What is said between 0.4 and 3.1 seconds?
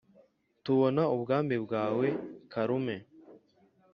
tubona ubwami bwawe karume.